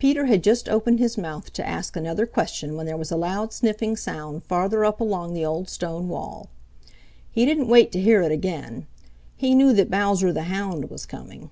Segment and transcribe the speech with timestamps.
[0.00, 3.52] Peter had just opened his mouth to ask another question when there was a loud
[3.52, 6.48] sniffing sound farther up along the old stone wall.
[7.30, 8.88] He didn't wait to hear it again.
[9.36, 11.50] He knew that Bowser the Hound was coming.